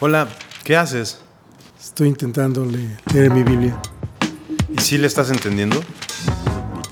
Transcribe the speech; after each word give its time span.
Hola, 0.00 0.28
¿qué 0.64 0.76
haces? 0.76 1.18
Estoy 1.80 2.08
intentando 2.08 2.64
le- 2.64 2.96
leer 3.12 3.30
mi 3.30 3.42
Biblia. 3.42 3.80
¿Y 4.76 4.80
sí 4.80 4.98
le 4.98 5.06
estás 5.06 5.30
entendiendo? 5.30 5.80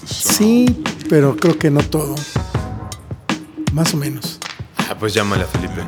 Sí, 0.07 0.83
pero 1.09 1.37
creo 1.37 1.59
que 1.59 1.71
no 1.71 1.81
todo. 1.81 2.15
Más 3.73 3.95
o 3.95 3.97
menos. 3.97 4.39
Ah, 4.77 4.97
pues 4.99 5.15
llámale 5.15 5.45
a 5.45 5.47
Felipe. 5.47 5.83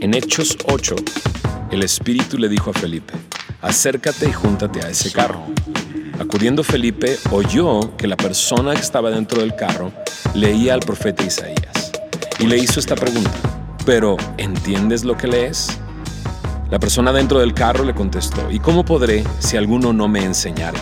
En 0.00 0.14
Hechos 0.14 0.56
8, 0.66 0.94
el 1.70 1.82
Espíritu 1.82 2.38
le 2.38 2.48
dijo 2.48 2.70
a 2.70 2.72
Felipe, 2.72 3.14
acércate 3.62 4.28
y 4.28 4.32
júntate 4.32 4.84
a 4.84 4.90
ese 4.90 5.10
carro. 5.12 5.42
Acudiendo 6.20 6.62
Felipe, 6.64 7.18
oyó 7.30 7.96
que 7.96 8.06
la 8.08 8.16
persona 8.16 8.74
que 8.74 8.80
estaba 8.80 9.10
dentro 9.10 9.40
del 9.40 9.54
carro 9.54 9.92
leía 10.34 10.74
al 10.74 10.80
profeta 10.80 11.24
Isaías 11.24 11.92
y 12.40 12.46
le 12.46 12.58
hizo 12.58 12.80
esta 12.80 12.94
pregunta, 12.96 13.30
pero 13.86 14.16
¿entiendes 14.36 15.04
lo 15.04 15.16
que 15.16 15.28
lees? 15.28 15.78
La 16.70 16.78
persona 16.78 17.14
dentro 17.14 17.38
del 17.38 17.54
carro 17.54 17.82
le 17.82 17.94
contestó, 17.94 18.50
¿y 18.50 18.58
cómo 18.58 18.84
podré 18.84 19.24
si 19.38 19.56
alguno 19.56 19.94
no 19.94 20.06
me 20.06 20.22
enseñare? 20.22 20.76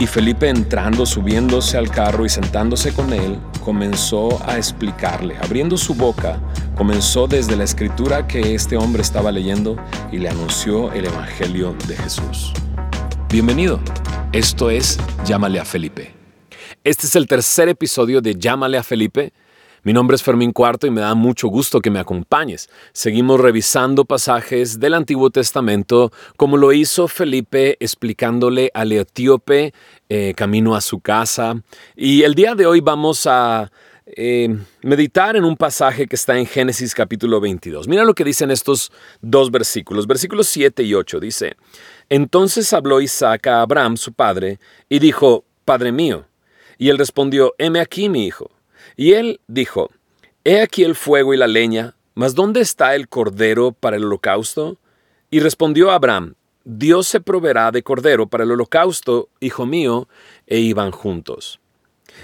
Y 0.00 0.06
Felipe 0.06 0.48
entrando, 0.48 1.06
subiéndose 1.06 1.78
al 1.78 1.88
carro 1.88 2.26
y 2.26 2.28
sentándose 2.28 2.92
con 2.92 3.12
él, 3.12 3.38
comenzó 3.64 4.42
a 4.44 4.56
explicarle, 4.56 5.36
abriendo 5.40 5.76
su 5.76 5.94
boca, 5.94 6.40
comenzó 6.74 7.28
desde 7.28 7.54
la 7.54 7.62
escritura 7.62 8.26
que 8.26 8.56
este 8.56 8.76
hombre 8.76 9.02
estaba 9.02 9.30
leyendo 9.30 9.76
y 10.10 10.18
le 10.18 10.28
anunció 10.28 10.92
el 10.92 11.04
Evangelio 11.04 11.76
de 11.86 11.96
Jesús. 11.98 12.52
Bienvenido, 13.30 13.78
esto 14.32 14.70
es 14.70 14.98
Llámale 15.24 15.60
a 15.60 15.64
Felipe. 15.64 16.16
Este 16.82 17.06
es 17.06 17.14
el 17.14 17.28
tercer 17.28 17.68
episodio 17.68 18.20
de 18.20 18.34
Llámale 18.34 18.76
a 18.76 18.82
Felipe. 18.82 19.32
Mi 19.84 19.92
nombre 19.92 20.14
es 20.14 20.22
Fermín 20.22 20.52
Cuarto 20.52 20.86
y 20.86 20.90
me 20.90 21.00
da 21.00 21.16
mucho 21.16 21.48
gusto 21.48 21.80
que 21.80 21.90
me 21.90 21.98
acompañes. 21.98 22.70
Seguimos 22.92 23.40
revisando 23.40 24.04
pasajes 24.04 24.78
del 24.78 24.94
Antiguo 24.94 25.30
Testamento 25.30 26.12
como 26.36 26.56
lo 26.56 26.72
hizo 26.72 27.08
Felipe 27.08 27.76
explicándole 27.80 28.70
al 28.74 28.92
etíope 28.92 29.74
eh, 30.08 30.34
camino 30.36 30.76
a 30.76 30.80
su 30.80 31.00
casa. 31.00 31.60
Y 31.96 32.22
el 32.22 32.36
día 32.36 32.54
de 32.54 32.64
hoy 32.64 32.80
vamos 32.80 33.26
a 33.26 33.72
eh, 34.06 34.56
meditar 34.82 35.34
en 35.34 35.44
un 35.44 35.56
pasaje 35.56 36.06
que 36.06 36.14
está 36.14 36.38
en 36.38 36.46
Génesis 36.46 36.94
capítulo 36.94 37.40
22. 37.40 37.88
Mira 37.88 38.04
lo 38.04 38.14
que 38.14 38.22
dicen 38.22 38.52
estos 38.52 38.92
dos 39.20 39.50
versículos. 39.50 40.06
Versículos 40.06 40.46
7 40.46 40.84
y 40.84 40.94
8 40.94 41.18
dice, 41.18 41.56
Entonces 42.08 42.72
habló 42.72 43.00
Isaac 43.00 43.48
a 43.48 43.62
Abraham, 43.62 43.96
su 43.96 44.12
padre, 44.12 44.60
y 44.88 45.00
dijo, 45.00 45.44
Padre 45.64 45.90
mío. 45.90 46.26
Y 46.78 46.88
él 46.88 46.98
respondió, 46.98 47.52
heme 47.58 47.80
aquí, 47.80 48.08
mi 48.08 48.26
hijo. 48.26 48.48
Y 49.02 49.14
él 49.14 49.40
dijo, 49.48 49.90
He 50.44 50.60
aquí 50.60 50.84
el 50.84 50.94
fuego 50.94 51.34
y 51.34 51.36
la 51.36 51.48
leña, 51.48 51.96
mas 52.14 52.36
¿dónde 52.36 52.60
está 52.60 52.94
el 52.94 53.08
cordero 53.08 53.72
para 53.72 53.96
el 53.96 54.04
holocausto? 54.04 54.78
Y 55.28 55.40
respondió 55.40 55.90
Abraham, 55.90 56.36
Dios 56.62 57.08
se 57.08 57.20
proveerá 57.20 57.72
de 57.72 57.82
cordero 57.82 58.28
para 58.28 58.44
el 58.44 58.52
holocausto, 58.52 59.28
hijo 59.40 59.66
mío, 59.66 60.06
e 60.46 60.60
iban 60.60 60.92
juntos. 60.92 61.58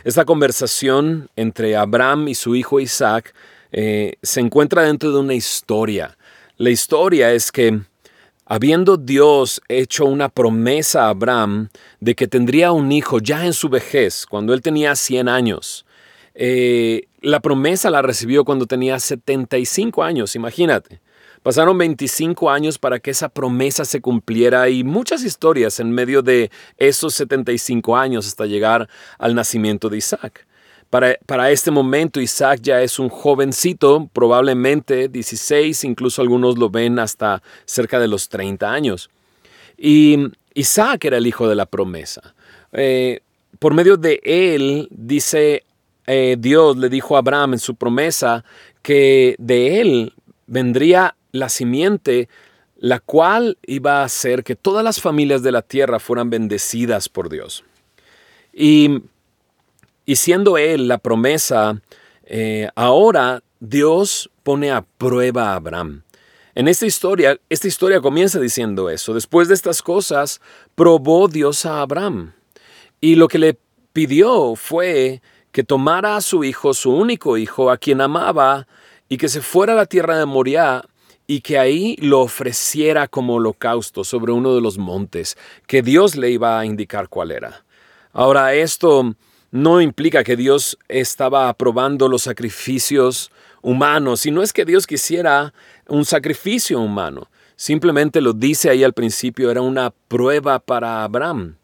Esta 0.05 0.25
conversación 0.25 1.29
entre 1.35 1.75
Abraham 1.75 2.29
y 2.29 2.37
su 2.37 2.55
hijo 2.55 2.79
Isaac 2.79 3.35
eh, 3.73 4.13
se 4.23 4.39
encuentra 4.39 4.83
dentro 4.85 5.11
de 5.11 5.19
una 5.19 5.35
historia. 5.35 6.17
La 6.59 6.70
historia 6.70 7.33
es 7.33 7.51
que, 7.51 7.81
habiendo 8.47 8.97
Dios 8.97 9.61
hecho 9.67 10.05
una 10.05 10.29
promesa 10.29 11.07
a 11.07 11.09
Abraham 11.09 11.70
de 11.98 12.15
que 12.15 12.29
tendría 12.29 12.70
un 12.70 12.92
hijo 12.92 13.19
ya 13.19 13.45
en 13.45 13.53
su 13.53 13.69
vejez, 13.69 14.27
cuando 14.27 14.55
él 14.55 14.63
tenía 14.63 14.95
100 14.95 15.29
años, 15.29 15.85
eh, 16.41 17.08
la 17.20 17.41
promesa 17.41 17.91
la 17.91 18.00
recibió 18.00 18.44
cuando 18.44 18.67
tenía 18.67 19.00
75 19.00 20.05
años, 20.05 20.36
imagínate. 20.36 21.00
Pasaron 21.42 21.77
25 21.77 22.48
años 22.48 22.78
para 22.78 23.00
que 23.00 23.11
esa 23.11 23.28
promesa 23.28 23.84
se 23.84 24.00
cumpliera 24.00 24.69
y 24.69 24.84
muchas 24.84 25.25
historias 25.25 25.80
en 25.80 25.91
medio 25.91 26.22
de 26.22 26.53
esos 26.77 27.14
75 27.14 27.96
años 27.96 28.29
hasta 28.29 28.46
llegar 28.46 28.89
al 29.18 29.35
nacimiento 29.35 29.89
de 29.89 29.98
Isaac. 29.98 30.46
Para, 30.90 31.17
para, 31.27 31.51
este 31.51 31.73
momento 31.73 32.20
Isaac 32.20 32.61
ya 32.63 32.83
es 32.83 33.01
un 33.01 33.08
jovencito, 33.08 34.08
probablemente 34.13 35.08
16, 35.08 35.84
incluso 35.84 36.23
algunos 36.23 36.57
lo 36.57 36.70
ven 36.70 37.01
hasta 37.01 37.42
cerca 37.64 37.98
de 37.98 38.07
los 38.07 38.29
30 38.29 38.70
años. 38.70 39.11
Y 39.77 40.18
Isaac 40.55 41.05
era 41.05 41.18
el 41.18 41.27
hijo 41.27 41.48
de 41.48 41.57
la 41.57 41.67
promesa. 41.67 42.34
Eh, 42.73 43.20
por 43.58 43.74
medio 43.74 43.96
de 43.96 44.20
él, 44.23 44.89
dice 44.92 45.64
eh, 46.11 46.36
Dios, 46.39 46.79
le 46.79 46.89
dijo 46.89 47.17
a 47.17 47.19
Abraham 47.19 47.52
en 47.52 47.58
su 47.58 47.74
promesa 47.74 48.42
que 48.80 49.36
de 49.39 49.83
él 49.83 50.14
vendría 50.46 51.17
la 51.33 51.51
simiente, 51.51 52.30
la 52.79 52.98
cual 52.98 53.58
iba 53.67 54.01
a 54.01 54.05
hacer 54.05 54.42
que 54.42 54.57
todas 54.57 54.83
las 54.83 55.02
familias 55.02 55.42
de 55.42 55.52
la 55.52 55.61
tierra 55.61 56.01
fueran 56.01 56.30
bendecidas 56.30 57.11
por 57.11 57.29
Dios. 57.29 57.63
Y, 58.55 59.02
siendo 60.07 60.57
él 60.57 60.89
la 60.89 60.96
promesa, 60.96 61.83
eh, 62.25 62.70
ahora 62.75 63.42
Dios 63.61 64.30
pone 64.42 64.70
a 64.70 64.80
prueba 64.80 65.51
a 65.51 65.57
Abraham. 65.57 66.05
En 66.55 66.69
esta 66.69 66.86
historia, 66.86 67.39
esta 67.51 67.69
historia 67.69 68.01
comienza 68.01 68.40
diciendo 68.40 68.89
eso. 68.89 69.13
Después 69.13 69.48
de 69.48 69.55
estas 69.55 69.83
cosas, 69.83 70.40
probó 70.75 71.29
Dios 71.29 71.67
a 71.67 71.83
Abraham. 71.83 72.33
Y 72.98 73.17
lo 73.17 73.29
que 73.29 73.39
le 73.39 73.58
pidió 73.92 74.57
fue 74.57 75.20
que 75.53 75.64
tomara 75.64 76.17
a 76.17 76.20
su 76.20 76.45
hijo, 76.45 76.75
su 76.75 76.92
único 76.92 77.36
hijo, 77.36 77.70
a 77.70 77.79
quien 77.79 78.01
amaba, 78.01 78.67
y 79.09 79.17
que 79.17 79.29
se 79.29 79.41
fuera 79.41 79.73
a 79.73 79.77
la 79.77 79.86
tierra 79.86 80.19
de 80.19 80.27
Moriah 80.27 80.83
y 81.27 81.41
que 81.42 81.59
ahí 81.59 81.97
lo 82.01 82.20
ofreciera 82.20 83.07
como 83.07 83.35
holocausto 83.35 84.03
sobre 84.03 84.33
uno 84.33 84.55
de 84.55 84.61
los 84.61 84.79
montes, 84.79 85.37
que 85.67 85.83
Dios 85.83 86.17
le 86.17 86.31
iba 86.31 86.58
a 86.58 86.64
indicar 86.64 87.08
cuál 87.08 87.33
era. 87.33 87.64
Ahora, 88.13 88.55
esto 88.55 89.14
no 89.51 89.81
implica 89.81 90.25
que 90.25 90.37
Dios 90.37 90.79
estaba 90.89 91.48
aprobando 91.48 92.08
los 92.08 92.23
sacrificios 92.23 93.31
humanos, 93.61 94.25
y 94.25 94.31
no 94.31 94.42
es 94.42 94.53
que 94.53 94.64
Dios 94.64 94.87
quisiera 94.87 95.53
un 95.87 96.05
sacrificio 96.05 96.81
humano, 96.81 97.29
simplemente 97.57 98.20
lo 98.20 98.33
dice 98.33 98.70
ahí 98.70 98.83
al 98.83 98.95
principio, 98.95 99.51
era 99.51 99.61
una 99.61 99.92
prueba 100.08 100.58
para 100.58 101.05
Abraham. 101.05 101.57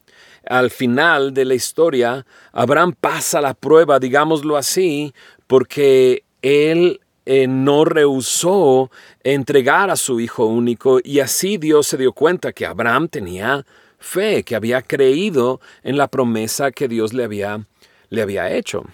Al 0.47 0.71
final 0.71 1.32
de 1.32 1.44
la 1.44 1.55
historia, 1.55 2.27
Abraham 2.53 2.94
pasa 2.99 3.41
la 3.41 3.55
prueba, 3.55 3.99
digámoslo 3.99 4.56
así, 4.56 5.15
porque 5.47 6.25
él 6.43 7.00
eh, 7.27 7.47
no 7.47 7.87
rehusó 7.87 8.91
entregar 9.22 9.91
a 9.91 9.97
su 9.97 10.21
hijo 10.21 10.44
único 10.44 11.00
y 11.03 11.21
así 11.21 11.56
Dios 11.56 11.87
se 11.87 11.97
dio 11.97 12.12
cuenta 12.12 12.53
que 12.53 12.66
Abraham 12.66 13.09
tenía 13.09 13.65
fe, 13.99 14.43
que 14.43 14.55
había 14.55 14.82
creído 14.82 15.60
en 15.82 15.97
la 15.97 16.09
promesa 16.09 16.71
que 16.71 16.87
Dios 16.87 17.15
le 17.15 17.25
había, 17.25 17.65
le 18.11 18.21
había 18.21 18.55
hecho. 18.55 18.84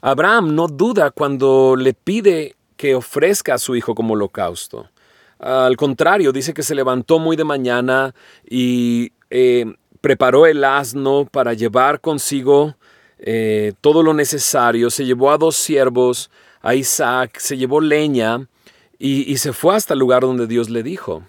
Abraham 0.00 0.56
no 0.56 0.66
duda 0.66 1.12
cuando 1.12 1.76
le 1.76 1.94
pide 1.94 2.56
que 2.76 2.96
ofrezca 2.96 3.54
a 3.54 3.58
su 3.58 3.76
hijo 3.76 3.94
como 3.94 4.14
holocausto. 4.14 4.88
Al 5.38 5.76
contrario, 5.76 6.32
dice 6.32 6.52
que 6.52 6.62
se 6.62 6.74
levantó 6.74 7.18
muy 7.18 7.36
de 7.36 7.44
mañana 7.44 8.14
y 8.48 9.12
eh, 9.30 9.66
preparó 10.06 10.46
el 10.46 10.62
asno 10.62 11.28
para 11.28 11.52
llevar 11.52 12.00
consigo 12.00 12.76
eh, 13.18 13.72
todo 13.80 14.04
lo 14.04 14.14
necesario. 14.14 14.88
Se 14.88 15.04
llevó 15.04 15.32
a 15.32 15.36
dos 15.36 15.56
siervos, 15.56 16.30
a 16.62 16.76
Isaac, 16.76 17.38
se 17.40 17.56
llevó 17.56 17.80
leña 17.80 18.46
y, 19.00 19.28
y 19.28 19.38
se 19.38 19.52
fue 19.52 19.74
hasta 19.74 19.94
el 19.94 19.98
lugar 19.98 20.22
donde 20.22 20.46
Dios 20.46 20.70
le 20.70 20.84
dijo. 20.84 21.24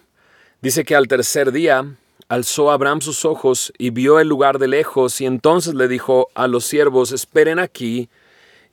Dice 0.62 0.86
que 0.86 0.96
al 0.96 1.08
tercer 1.08 1.52
día 1.52 1.92
alzó 2.30 2.70
Abraham 2.70 3.02
sus 3.02 3.26
ojos 3.26 3.74
y 3.80 3.90
vio 3.90 4.20
el 4.20 4.28
lugar 4.28 4.60
de 4.60 4.68
lejos 4.68 5.22
y 5.22 5.26
entonces 5.26 5.74
le 5.74 5.88
dijo 5.88 6.28
a 6.36 6.48
los 6.48 6.64
siervos, 6.64 7.12
esperen 7.12 7.58
aquí, 7.58 8.10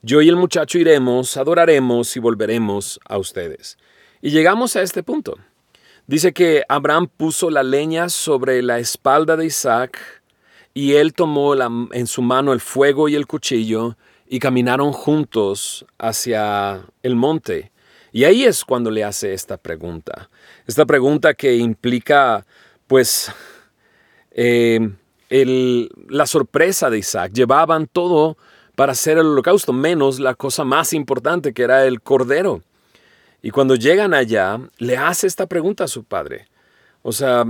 yo 0.03 0.21
y 0.21 0.29
el 0.29 0.35
muchacho 0.35 0.77
iremos, 0.77 1.35
adoraremos 1.35 2.15
y 2.15 2.19
volveremos 2.19 2.99
a 3.09 3.17
ustedes. 3.17 3.79
Y 4.21 4.29
llegamos 4.29 4.75
a 4.75 4.83
este 4.83 5.01
punto. 5.01 5.39
Dice 6.07 6.33
que 6.33 6.63
Abraham 6.69 7.07
puso 7.07 7.49
la 7.49 7.63
leña 7.63 8.09
sobre 8.09 8.61
la 8.61 8.77
espalda 8.77 9.35
de 9.35 9.47
Isaac 9.47 9.97
y 10.73 10.93
él 10.93 11.13
tomó 11.13 11.55
la, 11.55 11.67
en 11.91 12.05
su 12.05 12.21
mano 12.21 12.53
el 12.53 12.59
fuego 12.59 13.09
y 13.09 13.15
el 13.15 13.25
cuchillo 13.25 13.97
y 14.27 14.39
caminaron 14.39 14.91
juntos 14.91 15.83
hacia 15.97 16.85
el 17.01 17.15
monte. 17.15 17.71
Y 18.11 18.23
ahí 18.23 18.43
es 18.43 18.63
cuando 18.63 18.91
le 18.91 19.03
hace 19.03 19.33
esta 19.33 19.57
pregunta. 19.57 20.29
Esta 20.67 20.85
pregunta 20.85 21.33
que 21.33 21.55
implica, 21.55 22.45
pues, 22.85 23.31
eh, 24.31 24.79
el, 25.29 25.89
la 26.07 26.27
sorpresa 26.27 26.89
de 26.91 26.99
Isaac. 26.99 27.31
Llevaban 27.33 27.87
todo 27.87 28.37
para 28.75 28.91
hacer 28.91 29.17
el 29.17 29.25
holocausto, 29.25 29.73
menos 29.73 30.19
la 30.19 30.35
cosa 30.35 30.63
más 30.63 30.93
importante 30.93 31.51
que 31.51 31.63
era 31.63 31.85
el 31.85 32.01
cordero. 32.01 32.61
Y 33.45 33.51
cuando 33.51 33.75
llegan 33.75 34.15
allá, 34.15 34.59
le 34.79 34.97
hace 34.97 35.27
esta 35.27 35.45
pregunta 35.45 35.83
a 35.83 35.87
su 35.87 36.03
padre. 36.03 36.47
O 37.03 37.11
sea, 37.11 37.45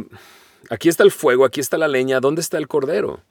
aquí 0.70 0.90
está 0.90 1.04
el 1.04 1.12
fuego, 1.12 1.46
aquí 1.46 1.62
está 1.62 1.78
la 1.78 1.88
leña, 1.88 2.20
¿dónde 2.20 2.42
está 2.42 2.58
el 2.58 2.68
cordero? 2.68 3.22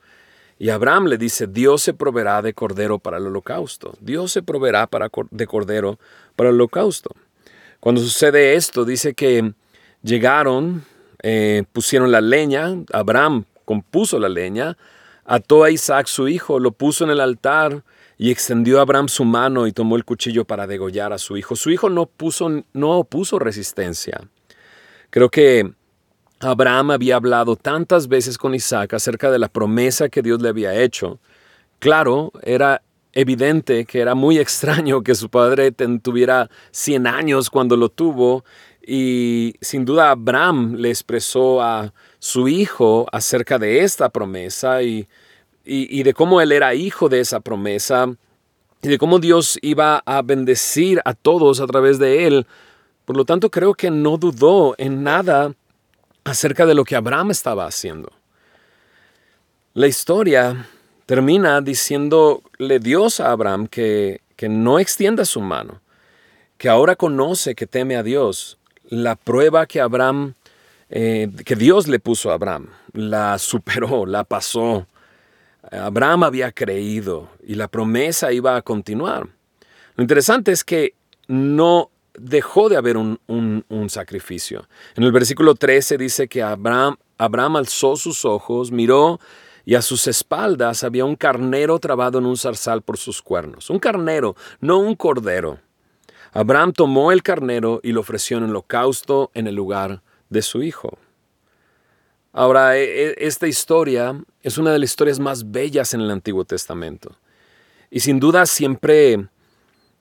Y 0.59 0.71
Abraham 0.71 1.09
le 1.09 1.19
dice, 1.19 1.47
Dios 1.47 1.83
se 1.83 1.93
proveerá 1.93 2.41
de 2.41 2.55
cordero 2.55 2.99
para 2.99 3.19
el 3.19 3.27
holocausto. 3.27 3.93
Dios 4.01 4.33
se 4.33 4.41
proveerá 4.41 4.87
para, 4.87 5.11
de 5.31 5.47
cordero 5.47 5.99
para 6.37 6.49
el 6.49 6.55
holocausto. 6.55 7.11
Cuando 7.81 8.01
sucede 8.01 8.55
esto, 8.55 8.87
dice 8.87 9.13
que 9.13 9.53
llegaron, 10.03 10.87
eh, 11.23 11.65
pusieron 11.71 12.11
la 12.11 12.23
leña, 12.23 12.77
Abraham 12.95 13.45
compuso 13.67 14.19
la 14.19 14.31
leña, 14.31 14.79
ató 15.27 15.65
a 15.65 15.71
Isaac 15.71 16.07
su 16.07 16.29
hijo, 16.29 16.59
lo 16.59 16.73
puso 16.73 17.05
en 17.05 17.11
el 17.11 17.21
altar 17.21 17.85
y 18.17 18.31
extendió 18.31 18.79
a 18.79 18.83
Abraham 18.83 19.09
su 19.09 19.25
mano 19.25 19.67
y 19.67 19.73
tomó 19.73 19.97
el 19.97 20.05
cuchillo 20.05 20.45
para 20.45 20.67
degollar 20.67 21.13
a 21.13 21.19
su 21.19 21.37
hijo. 21.37 21.57
Su 21.57 21.71
hijo 21.71 21.91
no, 21.91 22.07
puso, 22.07 22.65
no 22.73 22.91
opuso 22.99 23.39
resistencia. 23.39 24.21
Creo 25.11 25.31
que 25.31 25.73
Abraham 26.41 26.93
había 26.93 27.17
hablado 27.17 27.57
tantas 27.57 28.09
veces 28.09 28.39
con 28.39 28.55
Isaac 28.55 28.95
acerca 28.95 29.31
de 29.31 29.39
la 29.39 29.49
promesa 29.49 30.09
que 30.09 30.23
Dios 30.23 30.41
le 30.41 30.49
había 30.49 30.75
hecho. 30.75 31.19
Claro, 31.79 32.33
era 32.43 32.83
evidente 33.13 33.85
que 33.85 34.01
era 34.01 34.15
muy 34.15 34.39
extraño 34.41 35.03
que 35.03 35.15
su 35.15 35.29
padre 35.29 35.73
tuviera 35.73 36.51
100 36.71 37.07
años 37.07 37.51
cuando 37.51 37.77
lo 37.77 37.89
tuvo 37.89 38.45
y 38.87 39.55
sin 39.61 39.85
duda 39.85 40.11
Abraham 40.11 40.75
le 40.77 40.91
expresó 40.91 41.63
a 41.63 41.95
su 42.19 42.49
hijo 42.49 43.07
acerca 43.13 43.59
de 43.59 43.81
esta 43.81 44.11
promesa 44.11 44.83
y, 44.83 45.09
y, 45.65 46.03
de 46.03 46.13
cómo 46.13 46.41
él 46.41 46.53
era 46.53 46.75
hijo 46.75 47.09
de 47.09 47.21
esa 47.21 47.41
promesa 47.41 48.15
y 48.83 48.89
de 48.89 48.99
cómo 48.99 49.19
Dios 49.19 49.59
iba 49.63 50.03
a 50.05 50.21
bendecir 50.23 51.01
a 51.05 51.15
todos 51.15 51.61
a 51.61 51.67
través 51.67 51.99
de 51.99 52.27
él. 52.27 52.47
Por 53.05 53.17
lo 53.17 53.25
tanto, 53.25 53.51
creo 53.51 53.75
que 53.75 53.91
no 53.91 54.19
dudó 54.19 54.75
en 54.77 55.03
nada 55.03 55.55
acerca 56.25 56.67
de 56.67 56.75
lo 56.75 56.85
que 56.85 56.97
Abraham 56.97 57.31
estaba 57.31 57.67
haciendo. 57.67 58.13
La 59.73 59.87
historia 59.87 60.69
termina 61.07 61.61
diciéndole 61.61 62.79
Dios 62.81 63.21
a 63.21 63.33
Abraham 63.33 63.67
que, 63.67 64.21
que 64.37 64.49
no 64.49 64.79
extienda 64.79 65.25
su 65.25 65.41
mano, 65.41 65.81
que 66.59 66.69
ahora 66.69 66.97
conoce 66.97 67.55
que 67.55 67.67
teme 67.67 67.97
a 67.97 68.03
Dios. 68.03 68.59
La 68.89 69.17
prueba 69.17 69.67
que 69.67 69.81
Abraham, 69.81 70.35
eh, 70.91 71.31
que 71.45 71.57
Dios 71.57 71.89
le 71.89 71.99
puso 71.99 72.31
a 72.31 72.35
Abraham, 72.35 72.69
la 72.93 73.39
superó, 73.39 74.07
la 74.07 74.25
pasó. 74.25 74.87
Abraham 75.71 76.25
había 76.25 76.53
creído 76.53 77.29
y 77.43 77.55
la 77.55 77.69
promesa 77.69 78.33
iba 78.33 78.57
a 78.57 78.63
continuar. 78.63 79.29
Lo 79.97 80.03
interesante 80.03 80.53
es 80.53 80.65
que 80.65 80.95
no 81.29 81.91
dejó 82.15 82.69
de 82.69 82.77
haber 82.77 82.97
un, 82.97 83.19
un, 83.27 83.91
sacrificio. 83.91 84.69
En 84.95 85.05
el 85.05 85.13
versículo 85.13 85.55
13 85.55 85.99
dice 85.99 86.29
que 86.29 86.43
Abraham, 86.43 86.97
Abraham 87.19 87.57
alzó 87.57 87.97
sus 87.97 88.25
ojos, 88.25 88.71
miró 88.71 89.19
y 89.65 89.75
a 89.75 89.83
sus 89.83 90.07
espaldas 90.07 90.85
había 90.85 91.05
un 91.05 91.17
carnero 91.17 91.79
trabado 91.79 92.19
en 92.19 92.27
un 92.27 92.37
zarzal 92.37 92.83
por 92.83 92.99
sus 92.99 93.23
cuernos. 93.23 93.71
Un 93.71 93.79
carnero, 93.79 94.37
no 94.61 94.79
un 94.79 94.95
cordero. 94.95 95.59
Abraham 96.33 96.73
tomó 96.73 97.13
el 97.13 97.23
carnero 97.23 97.81
y 97.83 97.93
lo 97.93 98.01
ofreció 98.01 98.39
en 98.39 98.45
holocausto 98.45 99.31
en 99.35 99.47
el 99.47 99.55
lugar 99.55 100.03
de 100.29 100.43
su 100.43 100.63
hijo. 100.63 100.99
Ahora, 102.37 102.77
e, 102.77 102.83
e, 102.83 103.15
esta 103.19 103.47
historia 103.47 104.21
es 104.43 104.59
una 104.59 104.73
de 104.73 104.81
las 104.81 104.91
historias 104.91 105.21
más 105.21 105.53
bellas 105.53 105.95
en 105.95 106.01
el 106.01 106.11
Antiguo 106.11 106.45
Testamento. 106.45 107.17
Y 107.93 108.01
sin 108.01 108.19
duda 108.19 108.45
siempre 108.45 109.29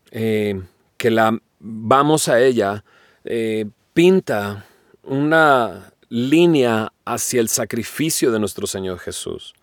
eh, 0.10 0.60
que 0.98 1.12
la 1.12 1.40
vamos 1.60 2.28
a 2.28 2.42
ella, 2.42 2.84
eh, 3.24 3.66
pinta 3.94 4.66
una 5.04 5.94
línea 6.10 6.92
hacia 7.06 7.40
el 7.40 7.50
sacrificio 7.50 8.32
de 8.32 8.40
nuestro 8.40 8.66
Señor 8.66 8.98
Jesús. 8.98 9.54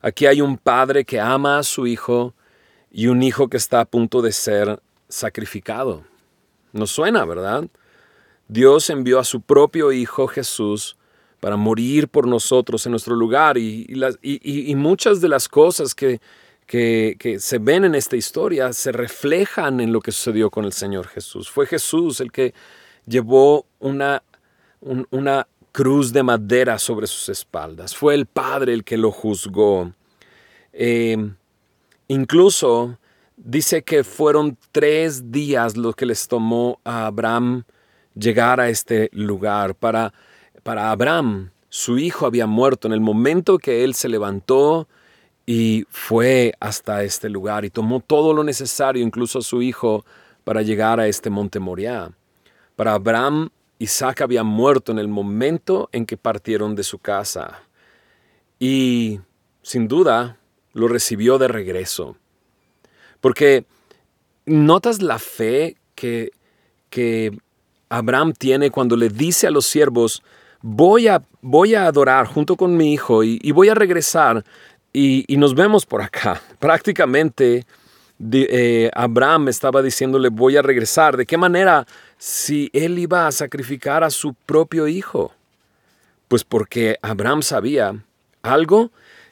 Aquí 0.00 0.26
hay 0.26 0.40
un 0.40 0.58
padre 0.58 1.04
que 1.04 1.20
ama 1.20 1.58
a 1.58 1.62
su 1.62 1.86
hijo 1.86 2.34
y 2.90 3.06
un 3.06 3.22
hijo 3.22 3.48
que 3.48 3.56
está 3.56 3.80
a 3.80 3.84
punto 3.84 4.20
de 4.20 4.32
ser 4.32 4.80
sacrificado. 5.08 6.04
Nos 6.72 6.90
suena, 6.90 7.24
¿verdad? 7.24 7.68
Dios 8.48 8.90
envió 8.90 9.20
a 9.20 9.24
su 9.24 9.42
propio 9.42 9.92
Hijo 9.92 10.26
Jesús 10.26 10.96
para 11.44 11.58
morir 11.58 12.08
por 12.08 12.26
nosotros 12.26 12.86
en 12.86 12.92
nuestro 12.92 13.14
lugar 13.14 13.58
y, 13.58 14.72
muchas 14.76 15.20
de 15.20 15.28
las 15.28 15.46
cosas 15.46 15.94
que, 15.94 16.18
se 17.38 17.58
ven 17.58 17.84
en 17.84 17.94
esta 17.94 18.16
historia 18.16 18.72
se 18.72 18.92
reflejan 18.92 19.78
en 19.80 19.92
lo 19.92 20.00
que 20.00 20.10
sucedió 20.10 20.48
con 20.48 20.64
el 20.64 20.72
Señor 20.72 21.06
Jesús. 21.06 21.50
Fue 21.50 21.66
Jesús 21.66 22.22
el 22.22 22.32
que 22.32 22.54
llevó 23.04 23.66
una, 23.78 24.22
una 25.10 25.46
cruz 25.70 26.14
de 26.14 26.22
madera 26.22 26.78
sobre 26.78 27.06
sus 27.06 27.28
espaldas. 27.28 27.94
Fue 27.94 28.14
el 28.14 28.24
Padre 28.24 28.72
el 28.72 28.82
que 28.82 28.96
lo 28.96 29.10
juzgó. 29.10 29.92
Eh, 30.72 31.30
incluso 32.08 32.98
dice 33.36 33.82
que 33.82 34.02
fueron 34.02 34.56
tres 34.72 35.30
días 35.30 35.76
lo 35.76 35.92
que 35.92 36.06
les 36.06 36.26
tomó 36.26 36.80
a 36.84 37.04
Abraham 37.04 37.64
llegar 38.14 38.60
a 38.60 38.70
este 38.70 39.10
lugar. 39.12 39.74
Para, 39.74 40.14
para 40.64 40.90
Abraham, 40.90 41.50
su 41.68 41.98
hijo 41.98 42.26
había 42.26 42.46
muerto 42.46 42.88
en 42.88 42.94
el 42.94 43.00
momento 43.00 43.58
que 43.58 43.84
él 43.84 43.94
se 43.94 44.08
levantó 44.08 44.88
y 45.46 45.84
fue 45.90 46.54
hasta 46.58 47.04
este 47.04 47.28
lugar 47.28 47.64
y 47.64 47.70
tomó 47.70 48.00
todo 48.00 48.32
lo 48.32 48.42
necesario, 48.42 49.02
incluso 49.02 49.40
a 49.40 49.42
su 49.42 49.60
hijo, 49.60 50.04
para 50.42 50.62
llegar 50.62 50.98
a 50.98 51.06
este 51.06 51.28
monte 51.30 51.60
Moriah. 51.60 52.10
Para 52.76 52.94
Abraham, 52.94 53.50
Isaac 53.78 54.22
había 54.22 54.42
muerto 54.42 54.90
en 54.90 54.98
el 54.98 55.08
momento 55.08 55.90
en 55.92 56.06
que 56.06 56.16
partieron 56.16 56.74
de 56.74 56.82
su 56.82 56.98
casa. 56.98 57.62
Y, 58.58 59.20
sin 59.62 59.86
duda, 59.86 60.38
lo 60.72 60.88
recibió 60.88 61.36
de 61.36 61.48
regreso. 61.48 62.16
Porque 63.20 63.66
notas 64.46 65.02
la 65.02 65.18
fe 65.18 65.76
que, 65.94 66.30
que 66.88 67.36
Abraham 67.90 68.32
tiene 68.32 68.70
cuando 68.70 68.96
le 68.96 69.10
dice 69.10 69.46
a 69.46 69.50
los 69.50 69.66
siervos, 69.66 70.22
voy 70.66 71.08
a, 71.08 71.22
voy 71.42 71.74
a 71.74 71.86
adorar 71.86 72.26
junto 72.26 72.56
con 72.56 72.74
mi 72.74 72.94
hijo 72.94 73.22
y, 73.22 73.52
voy 73.52 73.68
a 73.68 73.74
regresar 73.74 74.42
y, 74.94 75.26
nos 75.36 75.54
vemos 75.54 75.84
por 75.84 76.00
acá. 76.00 76.40
Prácticamente 76.58 77.66
eh, 78.32 78.90
Abraham 78.94 79.48
estaba 79.48 79.82
diciéndole, 79.82 80.30
voy 80.30 80.56
a 80.56 80.62
regresar. 80.62 81.18
¿De 81.18 81.26
qué 81.26 81.36
manera? 81.36 81.86
Si 82.16 82.70
él 82.72 82.98
iba 82.98 83.26
a 83.26 83.32
sacrificar 83.32 84.02
a 84.02 84.10
su 84.10 84.32
propio 84.32 84.88
hijo. 84.88 85.32
Pues 86.28 86.44
porque 86.44 86.96
Abraham 87.02 87.42
sabía 87.42 88.02
algo 88.42 88.90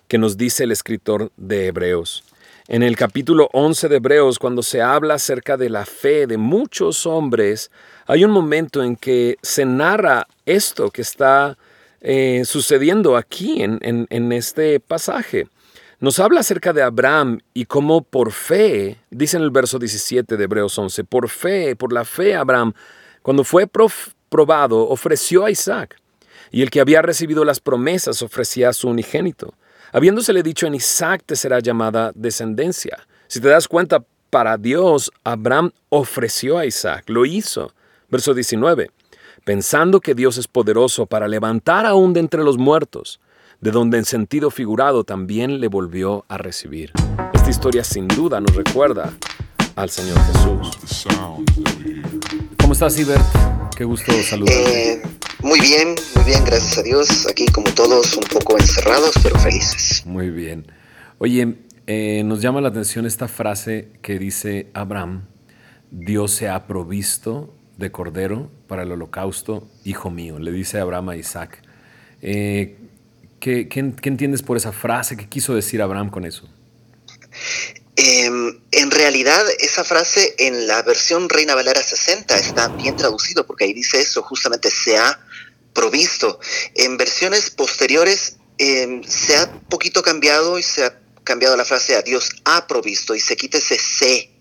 que 0.08 0.19
nos 0.19 0.37
dice 0.37 0.64
el 0.64 0.73
escritor 0.73 1.32
de 1.38 1.69
Hebreos. 1.69 2.25
En 2.69 2.85
el 2.85 2.97
capítulo 2.97 3.49
11 3.53 3.88
de 3.88 3.97
Hebreos, 3.97 4.38
cuando 4.38 4.62
se 4.62 4.81
habla 4.81 5.14
acerca 5.14 5.56
de 5.56 5.69
la 5.69 5.85
fe 5.85 6.29
de 6.29 6.37
muchos 6.37 7.06
hombres, 7.06 7.73
hay 8.06 8.25
un 8.25 8.31
momento 8.31 8.85
en 8.85 8.94
que 8.94 9.37
se 9.42 9.64
narra 9.64 10.28
esto 10.47 10.90
que 10.90 11.02
está 11.02 11.59
eh, 12.00 12.42
sucediendo 12.45 13.16
aquí 13.16 13.64
en, 13.64 13.81
en, 13.83 14.33
este 14.33 14.78
pasaje. 14.78 15.49
Nos 15.99 16.21
habla 16.21 16.40
acerca 16.40 16.73
de 16.73 16.83
Abraham 16.83 17.40
y 17.52 17.64
cómo 17.64 18.02
por 18.02 18.31
fe, 18.31 18.97
dice 19.11 19.38
en 19.38 19.42
el 19.42 19.50
verso 19.50 19.81
17 19.81 20.37
de 20.37 20.45
Hebreos 20.45 20.78
11, 20.78 21.02
por 21.02 21.28
fe, 21.28 21.75
por 21.75 21.92
la 21.92 22.04
fe 22.04 22.37
Abraham, 22.37 22.75
cuando 23.23 23.42
fue 23.42 23.66
probado, 24.28 24.88
ofreció 24.88 25.45
a 25.45 25.50
Isaac. 25.50 25.97
Y 26.52 26.62
el 26.62 26.71
que 26.71 26.81
había 26.81 27.02
recibido 27.02 27.45
las 27.45 27.59
promesas 27.59 28.23
ofrecía 28.23 28.69
a 28.69 28.73
su 28.73 28.88
unigénito, 28.88 29.54
habiéndosele 29.92 30.42
dicho 30.42 30.66
en 30.66 30.75
Isaac 30.75 31.22
te 31.25 31.37
será 31.37 31.61
llamada 31.61 32.12
descendencia. 32.14 33.06
Si 33.28 33.40
te 33.40 33.49
das 33.49 33.68
cuenta, 33.68 34.04
para 34.30 34.56
Dios, 34.56 35.12
Abraham 35.25 35.72
ofreció 35.90 36.58
a 36.58 36.66
Isaac, 36.66 37.04
lo 37.08 37.26
hizo. 37.26 37.72
Verso 38.08 38.34
19 38.34 38.90
pensando 39.44 40.00
que 40.00 40.14
Dios 40.14 40.38
es 40.38 40.49
poderoso 40.49 41.06
para 41.06 41.28
levantar 41.28 41.87
aún 41.87 42.12
de 42.12 42.20
entre 42.20 42.42
los 42.42 42.58
muertos, 42.58 43.20
de 43.61 43.70
donde 43.70 43.99
en 43.99 44.04
sentido 44.04 44.50
figurado 44.50 45.04
también 45.04 45.61
le 45.61 45.68
volvió 45.68 46.25
a 46.28 46.38
recibir. 46.38 46.92
Esta 47.32 47.50
historia 47.50 47.84
sin 47.84 48.08
duda 48.08 48.40
nos 48.40 48.54
recuerda 48.54 49.12
al 49.76 49.90
Señor 49.90 50.18
Jesús. 50.26 51.06
¿Cómo 52.61 52.72
estás, 52.72 52.99
Ibert? 52.99 53.25
Qué 53.76 53.84
gusto 53.84 54.12
saludarte. 54.22 54.94
Eh, 54.94 55.02
muy 55.42 55.61
bien, 55.61 55.94
muy 56.14 56.25
bien, 56.25 56.44
gracias 56.44 56.78
a 56.78 56.82
Dios. 56.82 57.26
Aquí 57.28 57.46
como 57.46 57.72
todos 57.72 58.16
un 58.16 58.25
poco 58.25 58.58
encerrados, 58.58 59.14
pero 59.22 59.38
felices. 59.38 60.02
Muy 60.06 60.30
bien. 60.30 60.66
Oye, 61.18 61.56
eh, 61.87 62.22
nos 62.25 62.40
llama 62.40 62.61
la 62.61 62.68
atención 62.68 63.06
esta 63.06 63.28
frase 63.28 63.88
que 64.02 64.18
dice 64.18 64.68
Abraham, 64.75 65.26
Dios 65.90 66.32
se 66.32 66.49
ha 66.49 66.66
provisto 66.66 67.54
de 67.76 67.90
cordero 67.90 68.50
para 68.68 68.82
el 68.82 68.92
holocausto, 68.92 69.68
hijo 69.84 70.11
mío, 70.11 70.38
le 70.38 70.52
dice 70.52 70.78
Abraham 70.78 71.11
a 71.11 71.16
Isaac. 71.16 71.62
Eh, 72.22 72.78
¿qué, 73.40 73.68
entiendes 73.75 74.42
por 74.42 74.56
esa 74.56 74.72
frase? 74.72 75.16
¿Qué 75.16 75.28
quiso 75.28 75.54
decir 75.54 75.82
Abraham 75.82 76.11
con 76.11 76.25
eso? 76.25 76.49
Em, 77.96 78.61
en 78.70 78.90
realidad, 78.90 79.44
esa 79.58 79.84
frase 79.84 80.34
en 80.38 80.66
la 80.66 80.82
versión 80.82 81.28
Reina 81.28 81.54
Valera 81.54 81.82
60 81.82 82.38
está 82.38 82.68
bien 82.68 82.96
traducido 82.96 83.46
porque 83.46 83.64
ahí 83.64 83.72
dice 83.72 84.00
eso, 84.00 84.22
justamente 84.22 84.70
se 84.70 84.96
ha 84.96 85.20
provisto. 85.73 86.38
En 86.75 86.97
versiones 86.97 87.50
posteriores 87.50 88.37
em, 88.59 89.02
se 89.05 89.37
ha 89.37 89.52
poquito 89.69 90.02
cambiado 90.02 90.59
y 90.59 90.62
se 90.62 90.85
ha 90.85 90.99
cambiado 91.25 91.57
la 91.57 91.64
frase 91.64 91.95
a 91.95 92.02
Dios 92.02 92.31
ha 92.45 92.67
provisto 92.67 93.14
y 93.14 93.21
se 93.21 93.37
quita 93.37 93.59
ese 93.59 93.79
se 93.79 94.33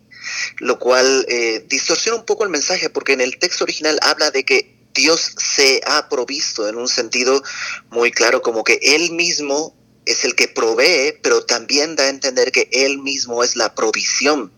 lo 0.59 0.79
cual 0.79 1.25
eh, 1.27 1.65
distorsiona 1.67 2.17
un 2.17 2.25
poco 2.25 2.43
el 2.43 2.49
mensaje, 2.49 2.89
porque 2.89 3.13
en 3.13 3.21
el 3.21 3.37
texto 3.37 3.63
original 3.63 3.99
habla 4.01 4.31
de 4.31 4.43
que 4.43 4.75
Dios 4.93 5.33
se 5.37 5.81
ha 5.85 6.09
provisto 6.09 6.67
en 6.67 6.75
un 6.75 6.87
sentido 6.87 7.41
muy 7.89 8.11
claro, 8.11 8.41
como 8.41 8.63
que 8.63 8.79
Él 8.81 9.11
mismo 9.11 9.75
es 10.05 10.25
el 10.25 10.35
que 10.35 10.47
provee, 10.47 11.17
pero 11.21 11.45
también 11.45 11.95
da 11.95 12.05
a 12.05 12.09
entender 12.09 12.51
que 12.51 12.69
Él 12.71 12.99
mismo 12.99 13.43
es 13.43 13.55
la 13.55 13.73
provisión 13.73 14.51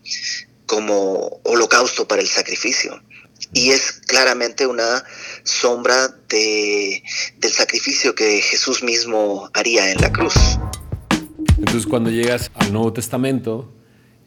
como 0.66 1.40
holocausto 1.44 2.08
para 2.08 2.22
el 2.22 2.28
sacrificio. 2.28 3.02
Y 3.54 3.70
es 3.70 3.92
claramente 4.08 4.66
una 4.66 5.04
sombra 5.44 6.08
de, 6.28 7.04
del 7.38 7.52
sacrificio 7.52 8.16
que 8.16 8.42
Jesús 8.42 8.84
mismo 8.84 9.50
haría 9.54 9.92
en 9.92 10.02
la 10.02 10.12
cruz. 10.12 10.34
Entonces 11.58 11.86
cuando 11.86 12.10
llegas 12.10 12.52
al 12.56 12.74
Nuevo 12.74 12.94
Testamento 12.94 13.72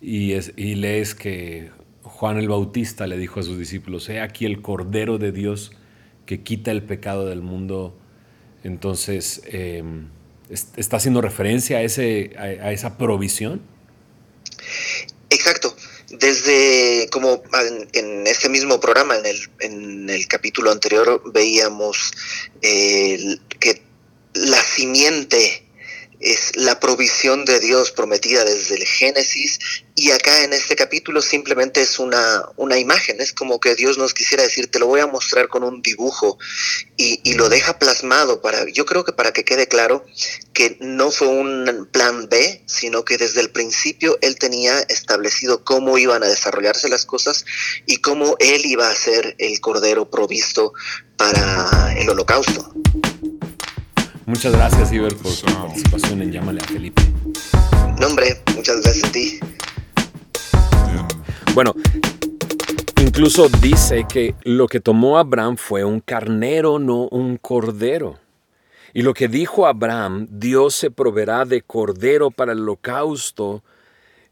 y, 0.00 0.33
y 0.33 0.75
lees 0.76 1.14
que 1.14 1.71
Juan 2.02 2.38
el 2.38 2.49
Bautista 2.49 3.06
le 3.06 3.18
dijo 3.18 3.40
a 3.40 3.42
sus 3.42 3.59
discípulos, 3.59 4.09
he 4.09 4.21
aquí 4.21 4.47
el 4.47 4.62
Cordero 4.62 5.18
de 5.18 5.33
Dios 5.33 5.73
que 6.25 6.42
quita 6.42 6.71
el 6.71 6.83
pecado 6.83 7.26
del 7.26 7.42
mundo, 7.42 7.97
entonces 8.64 9.42
em, 9.47 10.09
está 10.49 10.97
haciendo 10.97 11.21
referencia 11.21 11.78
a, 11.78 11.83
ese, 11.83 12.35
a 12.38 12.73
esa 12.73 12.97
provisión. 12.97 13.61
Exacto 15.30 15.75
desde 16.11 17.09
como 17.11 17.43
en, 17.93 18.27
este 18.27 18.49
mismo 18.49 18.81
programa, 18.81 19.17
en 19.17 19.27
el, 19.27 19.51
en 19.61 20.11
el 20.11 20.27
capítulo 20.29 20.71
anterior, 20.71 21.23
veíamos 21.33 22.13
eh, 22.63 23.39
que 23.59 23.83
la 24.35 24.63
simiente 24.63 25.65
es 26.26 26.56
la 26.56 26.80
provisión 26.80 27.45
de 27.45 27.61
Dios 27.61 27.92
prometida 27.92 28.45
desde 28.45 28.75
el 28.75 28.85
Génesis 28.85 29.61
y 29.95 30.11
acá 30.11 30.42
en 30.42 30.52
este 30.52 30.75
capítulo 30.75 31.23
simplemente 31.23 31.80
es 31.80 32.00
una, 32.00 32.45
una 32.56 32.78
imagen, 32.78 33.21
es 33.21 33.33
como 33.33 33.61
que 33.61 33.76
Dios 33.76 33.97
nos 33.97 34.12
quisiera 34.12 34.42
decir, 34.42 34.68
te 34.68 34.80
lo 34.80 34.88
voy 34.88 35.00
a 35.00 35.06
mostrar 35.06 35.49
con 35.49 35.62
un 35.62 35.83
dibujo 35.83 36.37
y, 36.97 37.21
y, 37.23 37.35
lo 37.35 37.49
deja 37.49 37.78
plasmado 37.78 38.42
para, 38.42 38.68
yo 38.68 38.85
creo 38.87 39.04
que 39.04 39.12
para 39.12 39.33
que 39.33 39.45
quede 39.45 39.68
claro 39.68 40.04
que 40.52 40.76
no 40.80 41.12
fue 41.12 41.28
un 41.28 41.88
plan 41.92 42.28
B, 42.28 42.64
sino 42.66 43.04
que 43.04 43.18
desde 43.18 43.40
el 43.40 43.50
principio 43.50 44.18
Él 44.21 44.37
tenía 44.37 44.80
establecido 44.80 45.62
cómo 45.62 45.97
iban 45.97 46.25
a 46.25 46.28
desarrollarse 46.28 46.88
las 46.88 47.06
cosas 47.06 47.45
y 47.87 47.99
cómo 47.99 48.37
Él 48.40 48.66
iba 48.66 48.90
a 48.90 48.95
ser 48.97 49.37
el 49.38 49.61
cordero 49.61 50.11
provisto 50.11 50.73
para 51.16 51.95
el 51.97 52.11
holocausto. 52.11 52.75
Muchas 54.26 54.52
gracias, 54.52 54.92
Iber, 54.92 55.14
por 55.16 55.30
su 55.30 55.47
participación 55.47 56.21
en 56.21 56.33
Llámale 56.33 56.61
a 56.61 56.64
Felipe. 56.64 57.00
No, 58.00 58.09
hombre, 58.09 58.42
muchas 58.56 58.83
gracias 58.83 59.09
a 59.09 59.12
ti. 59.12 59.38
Bueno, 61.54 61.73
incluso 63.00 63.49
dice 63.49 64.04
que 64.09 64.35
lo 64.42 64.66
que 64.66 64.80
tomó 64.80 65.16
Abraham 65.18 65.56
fue 65.56 65.85
un 65.85 66.00
carnero, 66.00 66.80
no 66.80 67.06
un 67.09 67.37
cordero. 67.37 68.18
Y 68.92 69.02
lo 69.02 69.14
que 69.14 69.28
dijo 69.28 69.64
Abraham, 69.64 70.26
Dios 70.28 70.75
se 70.75 70.90
proveerá 70.90 71.45
de 71.45 71.62
cordero 71.62 72.33
para 72.33 72.50
el 72.52 72.62
holocausto, 72.62 73.62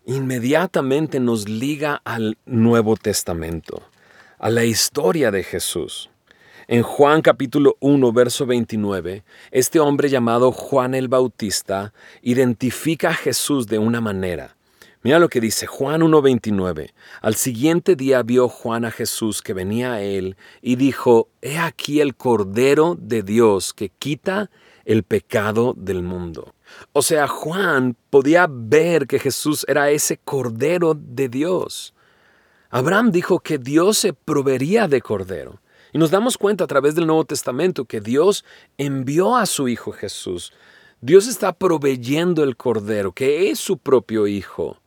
inmediatamente 0.07 1.21
nos 1.21 1.49
liga 1.49 2.03
al 2.05 2.37
Nuevo 2.47 2.97
Testamento, 2.97 3.81
a 4.41 4.51
la 4.51 4.65
historia 4.65 5.31
de 5.31 5.45
Jesús. 5.45 6.11
En 6.67 6.83
Juan 6.83 7.21
capítulo 7.21 7.77
1, 7.81 8.11
verso 8.15 8.47
29, 8.47 9.23
este 9.51 9.81
hombre 9.81 10.09
llamado 10.09 10.51
Juan 10.51 10.95
el 10.95 11.09
Bautista 11.09 11.93
identifica 12.23 13.11
a 13.11 13.15
Jesús 13.15 13.67
de 13.67 13.79
una 13.79 14.01
manera. 14.01 14.57
Mira 15.03 15.19
lo 15.19 15.29
que 15.29 15.43
dice 15.43 15.67
Juan 15.67 16.01
1.29. 16.01 16.95
Al 17.21 17.35
siguiente 17.35 17.97
día 17.97 18.23
vio 18.23 18.49
Juan 18.49 18.87
a 18.87 18.91
Jesús 18.91 19.43
que 19.43 19.53
venía 19.53 19.93
a 19.93 20.01
él 20.01 20.39
y 20.63 20.77
dijo, 20.77 21.29
He 21.43 21.59
aquí 21.59 22.01
el 22.01 22.15
Cordero 22.15 22.97
de 22.99 23.23
Dios 23.23 23.75
que 23.75 23.91
quita 23.91 24.51
el 24.87 25.03
pecado 25.03 25.75
del 25.77 26.03
mundo. 26.03 26.55
O 26.95 27.03
sea, 27.03 27.29
Juan 27.29 27.95
podía 28.09 28.47
ver 28.49 29.07
que 29.07 29.19
Jesús 29.19 29.67
era 29.69 29.91
ese 29.91 30.17
Cordero 30.17 30.95
de 30.95 31.29
Dios. 31.29 31.93
Abraham 32.71 33.11
dijo 33.13 33.41
que 33.41 33.59
Dios 33.59 33.99
se 33.99 34.15
proveería 34.15 34.89
de 34.89 35.03
Cordero. 35.03 35.61
Y 35.95 35.99
nos 35.99 36.11
damos 36.11 36.37
cuenta 36.37 36.65
a 36.65 36.67
través 36.67 36.97
del 36.97 37.07
Nuevo 37.07 37.25
Testamento 37.25 37.85
que 37.85 38.01
Dios 38.01 38.45
envió 38.79 39.37
a 39.37 39.47
su 39.47 39.69
Hijo 39.69 39.93
Jesús. 39.93 40.53
Dios 41.01 41.29
está 41.29 41.53
proveyendo 41.53 42.43
el 42.43 42.57
Cordero, 42.57 43.13
que 43.13 43.49
es 43.49 43.61
su 43.61 43.79
propio 43.79 44.27
Hijo. 44.27 44.81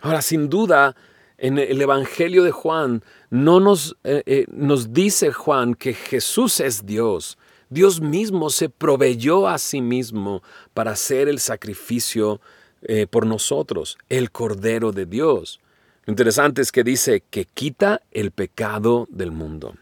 Ahora, 0.00 0.20
sin 0.20 0.48
duda, 0.50 0.96
en 1.38 1.58
el 1.58 1.80
Evangelio 1.80 2.42
de 2.42 2.50
Juan 2.50 3.04
no 3.30 3.60
nos, 3.60 3.96
eh, 4.02 4.24
eh, 4.26 4.46
nos 4.50 4.92
dice 4.92 5.32
Juan 5.32 5.76
que 5.76 5.94
Jesús 5.94 6.58
es 6.58 6.84
Dios. 6.84 7.38
Dios 7.70 8.00
mismo 8.00 8.50
se 8.50 8.68
proveyó 8.68 9.46
a 9.46 9.58
sí 9.58 9.80
mismo 9.80 10.42
para 10.74 10.90
hacer 10.90 11.28
el 11.28 11.38
sacrificio 11.38 12.40
eh, 12.82 13.06
por 13.06 13.26
nosotros, 13.26 13.96
el 14.08 14.32
Cordero 14.32 14.90
de 14.90 15.06
Dios. 15.06 15.60
Lo 16.04 16.10
interesante 16.10 16.62
es 16.62 16.72
que 16.72 16.82
dice 16.82 17.22
que 17.30 17.44
quita 17.44 18.02
el 18.10 18.32
pecado 18.32 19.06
del 19.08 19.30
mundo. 19.30 19.76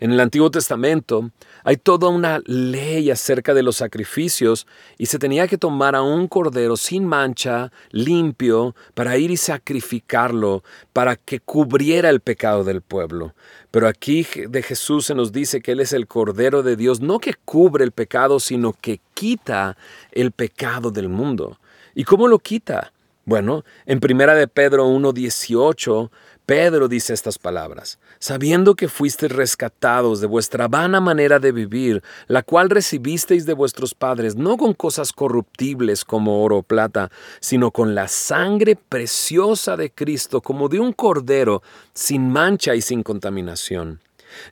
En 0.00 0.12
el 0.12 0.20
Antiguo 0.20 0.50
Testamento 0.50 1.30
hay 1.62 1.76
toda 1.76 2.08
una 2.08 2.40
ley 2.46 3.10
acerca 3.10 3.52
de 3.52 3.62
los 3.62 3.76
sacrificios 3.76 4.66
y 4.96 5.06
se 5.06 5.18
tenía 5.18 5.46
que 5.46 5.58
tomar 5.58 5.94
a 5.94 6.00
un 6.00 6.26
cordero 6.26 6.78
sin 6.78 7.04
mancha, 7.04 7.70
limpio, 7.90 8.74
para 8.94 9.18
ir 9.18 9.30
y 9.30 9.36
sacrificarlo, 9.36 10.64
para 10.94 11.16
que 11.16 11.40
cubriera 11.40 12.08
el 12.08 12.20
pecado 12.20 12.64
del 12.64 12.80
pueblo. 12.80 13.34
Pero 13.70 13.88
aquí 13.88 14.26
de 14.48 14.62
Jesús 14.62 15.04
se 15.04 15.14
nos 15.14 15.32
dice 15.32 15.60
que 15.60 15.72
Él 15.72 15.80
es 15.80 15.92
el 15.92 16.06
cordero 16.06 16.62
de 16.62 16.76
Dios, 16.76 17.00
no 17.00 17.18
que 17.18 17.34
cubre 17.44 17.84
el 17.84 17.92
pecado, 17.92 18.40
sino 18.40 18.72
que 18.72 19.00
quita 19.12 19.76
el 20.12 20.32
pecado 20.32 20.90
del 20.90 21.10
mundo. 21.10 21.58
¿Y 21.94 22.04
cómo 22.04 22.26
lo 22.26 22.38
quita? 22.38 22.92
Bueno, 23.26 23.64
en 23.84 24.00
primera 24.00 24.34
de 24.34 24.48
Pedro 24.48 24.88
1.18 24.88 26.10
Pedro 26.50 26.88
dice 26.88 27.14
estas 27.14 27.38
palabras, 27.38 28.00
sabiendo 28.18 28.74
que 28.74 28.88
fuisteis 28.88 29.30
rescatados 29.30 30.20
de 30.20 30.26
vuestra 30.26 30.66
vana 30.66 31.00
manera 31.00 31.38
de 31.38 31.52
vivir, 31.52 32.02
la 32.26 32.42
cual 32.42 32.70
recibisteis 32.70 33.46
de 33.46 33.52
vuestros 33.52 33.94
padres, 33.94 34.34
no 34.34 34.56
con 34.56 34.74
cosas 34.74 35.12
corruptibles 35.12 36.04
como 36.04 36.42
oro 36.42 36.56
o 36.56 36.62
plata, 36.64 37.12
sino 37.38 37.70
con 37.70 37.94
la 37.94 38.08
sangre 38.08 38.74
preciosa 38.74 39.76
de 39.76 39.92
Cristo, 39.92 40.40
como 40.40 40.68
de 40.68 40.80
un 40.80 40.92
cordero, 40.92 41.62
sin 41.94 42.28
mancha 42.28 42.74
y 42.74 42.82
sin 42.82 43.04
contaminación, 43.04 44.00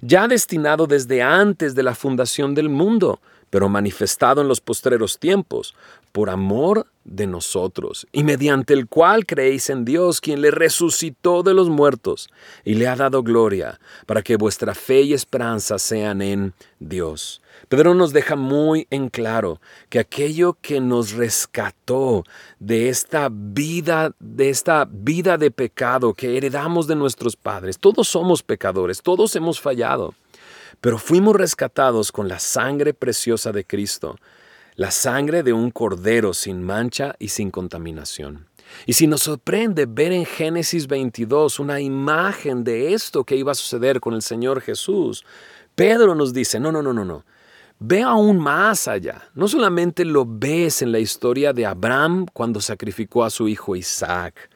ya 0.00 0.28
destinado 0.28 0.86
desde 0.86 1.20
antes 1.20 1.74
de 1.74 1.82
la 1.82 1.96
fundación 1.96 2.54
del 2.54 2.68
mundo, 2.68 3.20
pero 3.50 3.68
manifestado 3.68 4.40
en 4.40 4.48
los 4.48 4.60
postreros 4.60 5.18
tiempos, 5.18 5.74
por 6.12 6.30
amor 6.30 6.86
de 7.04 7.26
nosotros, 7.26 8.06
y 8.12 8.24
mediante 8.24 8.74
el 8.74 8.88
cual 8.88 9.24
creéis 9.24 9.70
en 9.70 9.84
Dios, 9.84 10.20
quien 10.20 10.40
le 10.40 10.50
resucitó 10.50 11.42
de 11.42 11.54
los 11.54 11.68
muertos 11.68 12.28
y 12.64 12.74
le 12.74 12.88
ha 12.88 12.96
dado 12.96 13.22
gloria, 13.22 13.78
para 14.06 14.22
que 14.22 14.36
vuestra 14.36 14.74
fe 14.74 15.02
y 15.02 15.12
esperanza 15.12 15.78
sean 15.78 16.20
en 16.22 16.54
Dios. 16.80 17.40
Pedro 17.68 17.94
nos 17.94 18.12
deja 18.12 18.36
muy 18.36 18.86
en 18.90 19.08
claro 19.08 19.60
que 19.88 19.98
aquello 19.98 20.56
que 20.60 20.80
nos 20.80 21.12
rescató 21.12 22.24
de 22.58 22.88
esta 22.88 23.28
vida, 23.30 24.12
de 24.18 24.50
esta 24.50 24.88
vida 24.90 25.38
de 25.38 25.50
pecado 25.50 26.14
que 26.14 26.36
heredamos 26.36 26.86
de 26.86 26.96
nuestros 26.96 27.36
padres, 27.36 27.78
todos 27.78 28.08
somos 28.08 28.42
pecadores, 28.42 29.02
todos 29.02 29.34
hemos 29.36 29.60
fallado 29.60 30.14
pero 30.80 30.98
fuimos 30.98 31.36
rescatados 31.36 32.12
con 32.12 32.28
la 32.28 32.38
sangre 32.38 32.94
preciosa 32.94 33.52
de 33.52 33.64
Cristo, 33.64 34.16
la 34.76 34.90
sangre 34.90 35.42
de 35.42 35.52
un 35.52 35.70
cordero 35.70 36.34
sin 36.34 36.62
mancha 36.62 37.16
y 37.18 37.28
sin 37.28 37.50
contaminación. 37.50 38.46
Y 38.86 38.92
si 38.92 39.06
nos 39.06 39.22
sorprende 39.22 39.86
ver 39.86 40.12
en 40.12 40.24
Génesis 40.24 40.86
22 40.86 41.58
una 41.58 41.80
imagen 41.80 42.64
de 42.64 42.92
esto 42.92 43.24
que 43.24 43.36
iba 43.36 43.52
a 43.52 43.56
suceder 43.56 44.00
con 44.00 44.14
el 44.14 44.22
Señor 44.22 44.60
Jesús, 44.60 45.24
Pedro 45.74 46.14
nos 46.14 46.32
dice, 46.32 46.60
no, 46.60 46.70
no, 46.70 46.82
no, 46.82 46.92
no, 46.92 47.04
no. 47.04 47.24
Ve 47.80 48.02
aún 48.02 48.38
más 48.38 48.88
allá. 48.88 49.22
No 49.34 49.46
solamente 49.46 50.04
lo 50.04 50.26
ves 50.26 50.82
en 50.82 50.90
la 50.90 50.98
historia 50.98 51.52
de 51.52 51.66
Abraham 51.66 52.26
cuando 52.32 52.60
sacrificó 52.60 53.24
a 53.24 53.30
su 53.30 53.46
hijo 53.48 53.76
Isaac. 53.76 54.50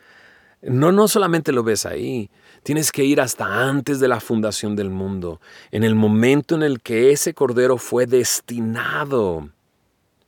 No, 0.63 0.91
no 0.91 1.07
solamente 1.07 1.53
lo 1.53 1.63
ves 1.63 1.87
ahí. 1.87 2.31
Tienes 2.63 2.93
que 2.93 3.05
ir 3.05 3.21
hasta 3.21 3.69
antes 3.69 3.99
de 3.99 4.07
la 4.07 4.21
fundación 4.21 4.77
del 4.77 4.89
mundo, 4.89 5.41
en 5.73 5.83
el 5.83 5.97
momento 5.97 6.55
en 6.55 6.63
el 6.63 6.81
que 6.81 7.11
ese 7.11 7.35
cordero 7.35 7.77
fue 7.77 8.07
destinado, 8.07 9.51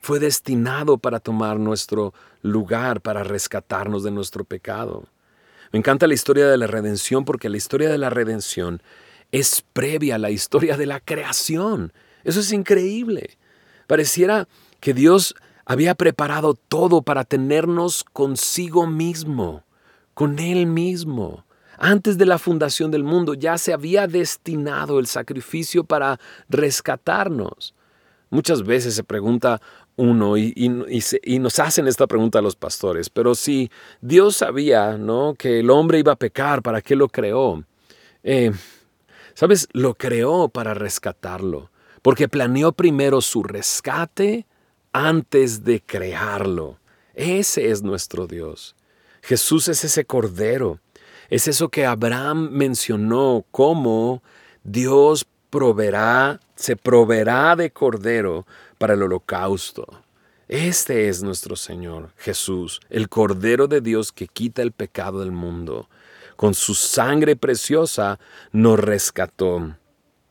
fue 0.00 0.18
destinado 0.18 0.98
para 0.98 1.20
tomar 1.20 1.60
nuestro 1.60 2.12
lugar, 2.42 3.00
para 3.00 3.22
rescatarnos 3.22 4.02
de 4.02 4.10
nuestro 4.10 4.42
pecado. 4.42 5.04
Me 5.70 5.78
encanta 5.78 6.08
la 6.08 6.14
historia 6.14 6.48
de 6.48 6.58
la 6.58 6.66
redención 6.66 7.24
porque 7.24 7.48
la 7.48 7.56
historia 7.56 7.88
de 7.88 7.98
la 7.98 8.10
redención 8.10 8.82
es 9.30 9.64
previa 9.72 10.16
a 10.16 10.18
la 10.18 10.30
historia 10.30 10.76
de 10.76 10.86
la 10.86 10.98
creación. 10.98 11.92
Eso 12.24 12.40
es 12.40 12.52
increíble. 12.52 13.38
Pareciera 13.86 14.48
que 14.80 14.92
Dios 14.92 15.36
había 15.66 15.94
preparado 15.94 16.54
todo 16.54 17.02
para 17.02 17.22
tenernos 17.22 18.02
consigo 18.02 18.88
mismo, 18.88 19.62
con 20.14 20.40
Él 20.40 20.66
mismo 20.66 21.44
Antes 21.78 22.18
de 22.18 22.26
la 22.26 22.38
fundación 22.38 22.90
del 22.90 23.04
mundo 23.04 23.34
ya 23.34 23.58
se 23.58 23.72
había 23.72 24.06
destinado 24.06 24.98
el 24.98 25.06
sacrificio 25.06 25.84
para 25.84 26.18
rescatarnos. 26.48 27.74
Muchas 28.30 28.62
veces 28.64 28.94
se 28.94 29.04
pregunta 29.04 29.60
uno 29.96 30.36
y, 30.36 30.68
nos 31.38 31.58
hacen 31.60 31.86
esta 31.86 32.06
pregunta 32.06 32.40
a 32.40 32.42
los 32.42 32.56
pastores, 32.56 33.08
pero 33.08 33.34
si 33.34 33.70
Dios 34.00 34.36
sabía 34.36 34.98
¿no? 34.98 35.34
que 35.38 35.60
el 35.60 35.70
hombre 35.70 36.00
iba 36.00 36.12
a 36.12 36.16
pecar, 36.16 36.62
¿para 36.62 36.82
qué 36.82 36.96
lo 36.96 37.08
creó? 37.08 37.62
Eh, 38.24 38.50
¿Sabes? 39.34 39.68
Lo 39.72 39.94
creó 39.94 40.48
para 40.48 40.74
rescatarlo, 40.74 41.70
porque 42.02 42.28
planeó 42.28 42.72
primero 42.72 43.20
su 43.20 43.42
rescate 43.42 44.46
antes 44.92 45.64
de 45.64 45.80
crearlo. 45.80 46.78
Ese 47.14 47.70
es 47.70 47.82
nuestro 47.82 48.26
Dios. 48.26 48.74
Jesús 49.22 49.68
es 49.68 49.84
ese 49.84 50.04
cordero. 50.04 50.80
Es 51.30 51.48
eso 51.48 51.68
que 51.68 51.86
Abraham 51.86 52.50
mencionó, 52.52 53.44
como 53.50 54.22
Dios 54.62 55.26
proveerá, 55.50 56.40
se 56.54 56.76
proveerá 56.76 57.56
de 57.56 57.70
cordero 57.70 58.46
para 58.78 58.94
el 58.94 59.02
holocausto. 59.02 59.86
Este 60.48 61.08
es 61.08 61.22
nuestro 61.22 61.56
Señor 61.56 62.10
Jesús, 62.18 62.80
el 62.90 63.08
Cordero 63.08 63.66
de 63.66 63.80
Dios 63.80 64.12
que 64.12 64.28
quita 64.28 64.62
el 64.62 64.72
pecado 64.72 65.20
del 65.20 65.32
mundo. 65.32 65.88
Con 66.36 66.54
su 66.54 66.74
sangre 66.74 67.36
preciosa 67.36 68.18
nos 68.52 68.78
rescató 68.78 69.76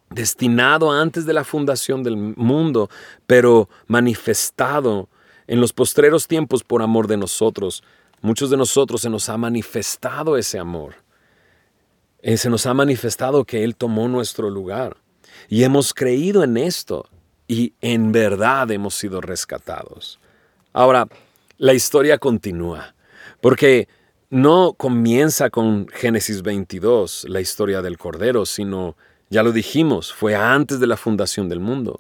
destinado 0.10 0.92
antes 0.92 1.26
de 1.26 1.34
la 1.34 1.44
fundación 1.44 2.04
del 2.04 2.18
mundo, 2.18 2.90
pero 3.26 3.70
manifestado 3.88 5.10
en 5.48 5.60
los 5.60 5.74
postreros 5.74 6.28
tiempos 6.28 6.64
por 6.64 6.82
amor 6.82 7.08
de 7.08 7.18
nosotros. 7.18 7.84
Muchos 8.24 8.50
de 8.50 8.56
nosotros 8.56 9.02
se 9.02 9.10
nos 9.10 9.28
ha 9.28 9.38
manifestado 9.38 10.38
ese 10.38 10.58
amor. 10.58 10.96
Eh, 12.22 12.38
se 12.38 12.50
nos 12.50 12.66
ha 12.66 12.74
manifestado 12.74 13.44
que 13.44 13.66
Él 13.66 13.76
tomó 13.76 14.08
nuestro 14.08 14.50
lugar. 14.50 14.96
Y 15.50 15.64
hemos 15.64 15.94
creído 15.94 16.42
en 16.42 16.56
esto 16.56 17.06
y 17.50 17.74
en 17.82 18.14
verdad 18.14 18.72
hemos 18.72 18.96
sido 18.96 19.20
rescatados. 19.20 20.22
Ahora, 20.72 21.10
la 21.58 21.74
historia 21.74 22.18
continúa, 22.18 22.96
porque 23.42 23.90
no 24.30 24.72
comienza 24.72 25.50
con 25.50 25.90
Génesis 25.90 26.44
22, 26.44 27.26
la 27.28 27.42
historia 27.42 27.82
del 27.82 27.98
Cordero, 27.98 28.46
sino 28.46 28.96
ya 29.30 29.44
lo 29.44 29.52
dijimos, 29.52 30.14
fue 30.14 30.34
antes 30.34 30.80
de 30.80 30.88
la 30.88 30.96
fundación 30.96 31.50
del 31.50 31.60
mundo, 31.60 32.00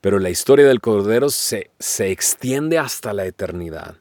pero 0.00 0.18
la 0.18 0.30
historia 0.30 0.66
del 0.66 0.80
Cordero 0.80 1.28
se, 1.28 1.72
se 1.78 2.10
extiende 2.10 2.78
hasta 2.78 3.12
la 3.12 3.26
eternidad. 3.26 3.96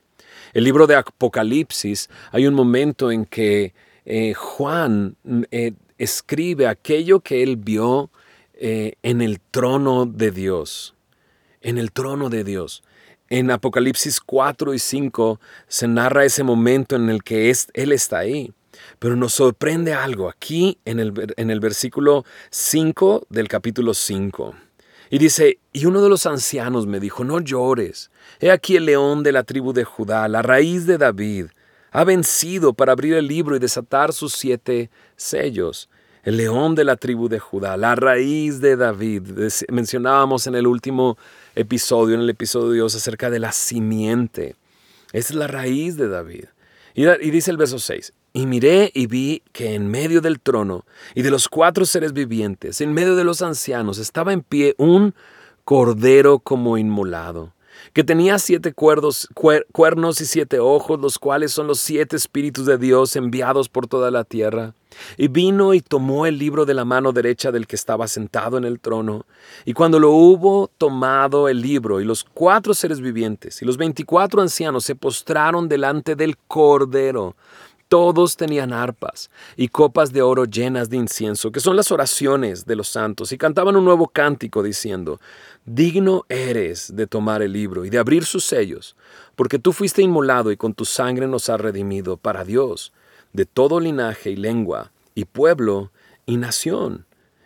El 0.57 0.63
libro 0.63 0.87
de 0.87 0.95
Apocalipsis, 0.95 2.09
hay 2.31 2.47
un 2.47 2.55
momento 2.55 3.11
en 3.11 3.25
que 3.25 3.75
eh, 4.05 4.33
Juan 4.33 5.15
eh, 5.51 5.73
escribe 5.99 6.65
aquello 6.65 7.19
que 7.19 7.43
él 7.43 7.57
vio 7.57 8.09
eh, 8.55 8.93
en 9.03 9.21
el 9.21 9.39
trono 9.39 10.07
de 10.07 10.31
Dios, 10.31 10.95
en 11.61 11.77
el 11.77 11.91
trono 11.91 12.31
de 12.31 12.43
Dios. 12.43 12.83
En 13.29 13.51
Apocalipsis 13.51 14.19
4 14.19 14.73
y 14.73 14.79
5 14.79 15.39
se 15.67 15.87
narra 15.87 16.25
ese 16.25 16.41
momento 16.41 16.95
en 16.95 17.11
el 17.11 17.21
que 17.21 17.53
Él 17.75 17.91
está 17.91 18.17
ahí. 18.17 18.51
Pero 18.97 19.15
nos 19.15 19.33
sorprende 19.33 19.93
algo 19.93 20.27
aquí 20.27 20.79
en 20.85 20.99
el, 20.99 21.35
en 21.37 21.51
el 21.51 21.59
versículo 21.59 22.25
5 22.49 23.27
del 23.29 23.47
capítulo 23.47 23.93
5. 23.93 24.55
Y 25.09 25.17
dice, 25.19 25.59
y 25.71 25.85
uno 25.85 26.01
de 26.01 26.09
los 26.09 26.25
ancianos 26.25 26.85
me 26.85 26.99
dijo, 26.99 27.23
no 27.23 27.39
llores, 27.39 28.11
he 28.39 28.51
aquí 28.51 28.75
el 28.75 28.85
león 28.85 29.23
de 29.23 29.31
la 29.31 29.43
tribu 29.43 29.73
de 29.73 29.83
Judá, 29.83 30.27
la 30.27 30.41
raíz 30.41 30.85
de 30.85 30.97
David, 30.97 31.47
ha 31.91 32.03
vencido 32.03 32.73
para 32.73 32.91
abrir 32.91 33.13
el 33.13 33.27
libro 33.27 33.55
y 33.55 33.59
desatar 33.59 34.13
sus 34.13 34.33
siete 34.33 34.89
sellos. 35.15 35.89
El 36.23 36.35
león 36.35 36.75
de 36.75 36.83
la 36.83 36.97
tribu 36.97 37.29
de 37.29 37.39
Judá, 37.39 37.77
la 37.77 37.95
raíz 37.95 38.59
de 38.59 38.75
David. 38.75 39.23
Mencionábamos 39.69 40.45
en 40.45 40.55
el 40.55 40.67
último 40.67 41.17
episodio, 41.55 42.15
en 42.15 42.21
el 42.21 42.29
episodio 42.29 42.69
de 42.69 42.75
Dios, 42.75 42.95
acerca 42.95 43.29
de 43.29 43.39
la 43.39 43.53
simiente. 43.53 44.57
Es 45.13 45.33
la 45.33 45.47
raíz 45.47 45.95
de 45.95 46.09
David. 46.09 46.45
Y 46.93 47.31
dice 47.31 47.51
el 47.51 47.57
verso 47.57 47.79
6, 47.79 48.11
y 48.37 48.45
miré 48.45 48.91
y 48.93 49.07
vi 49.07 49.41
que 49.51 49.73
en 49.73 49.87
medio 49.87 50.21
del 50.21 50.39
trono 50.39 50.85
y 51.15 51.23
de 51.23 51.31
los 51.31 51.49
cuatro 51.49 51.87
seres 51.87 52.13
vivientes, 52.13 52.81
en 52.81 52.93
medio 52.93 53.15
de 53.15 53.23
los 53.23 53.41
ancianos, 53.41 53.97
estaba 53.97 54.31
en 54.31 54.41
pie 54.43 54.75
un 54.77 55.15
cordero 55.65 56.37
como 56.37 56.77
inmolado, 56.77 57.53
que 57.93 58.03
tenía 58.03 58.37
siete 58.37 58.73
cuernos 58.73 60.21
y 60.21 60.25
siete 60.25 60.59
ojos, 60.59 60.99
los 60.99 61.17
cuales 61.17 61.51
son 61.51 61.65
los 61.65 61.79
siete 61.79 62.15
espíritus 62.15 62.67
de 62.67 62.77
Dios 62.77 63.15
enviados 63.15 63.69
por 63.69 63.87
toda 63.87 64.11
la 64.11 64.23
tierra. 64.23 64.75
Y 65.17 65.27
vino 65.27 65.73
y 65.73 65.81
tomó 65.81 66.25
el 66.25 66.37
libro 66.37 66.65
de 66.65 66.73
la 66.73 66.85
mano 66.85 67.11
derecha 67.11 67.51
del 67.51 67.67
que 67.67 67.75
estaba 67.75 68.07
sentado 68.07 68.57
en 68.57 68.65
el 68.65 68.79
trono. 68.79 69.25
Y 69.65 69.73
cuando 69.73 69.99
lo 69.99 70.11
hubo 70.11 70.69
tomado 70.77 71.49
el 71.49 71.61
libro, 71.61 72.01
y 72.01 72.05
los 72.05 72.23
cuatro 72.23 72.73
seres 72.73 72.99
vivientes 73.01 73.61
y 73.61 73.65
los 73.65 73.77
veinticuatro 73.77 74.41
ancianos 74.41 74.85
se 74.85 74.95
postraron 74.95 75.67
delante 75.67 76.15
del 76.15 76.37
cordero, 76.37 77.35
todos 77.87 78.37
tenían 78.37 78.73
arpas 78.73 79.29
y 79.55 79.69
copas 79.69 80.11
de 80.11 80.21
oro 80.21 80.45
llenas 80.45 80.89
de 80.89 80.97
incienso, 80.97 81.51
que 81.51 81.59
son 81.59 81.75
las 81.75 81.91
oraciones 81.91 82.65
de 82.65 82.75
los 82.75 82.87
santos, 82.87 83.31
y 83.31 83.37
cantaban 83.37 83.75
un 83.75 83.85
nuevo 83.85 84.07
cántico 84.07 84.63
diciendo, 84.63 85.19
Digno 85.65 86.25
eres 86.29 86.95
de 86.95 87.07
tomar 87.07 87.41
el 87.41 87.53
libro 87.53 87.85
y 87.85 87.89
de 87.89 87.97
abrir 87.97 88.25
sus 88.25 88.43
sellos, 88.45 88.95
porque 89.35 89.59
tú 89.59 89.73
fuiste 89.73 90.01
inmolado 90.01 90.51
y 90.51 90.57
con 90.57 90.73
tu 90.73 90.85
sangre 90.85 91.27
nos 91.27 91.49
has 91.49 91.59
redimido 91.59 92.17
para 92.17 92.43
Dios, 92.43 92.93
de 93.33 93.45
todo 93.45 93.79
linaje 93.79 94.31
y 94.31 94.35
lengua, 94.35 94.91
y 95.15 95.25
pueblo 95.25 95.91
y 96.25 96.37
nación, 96.37 97.05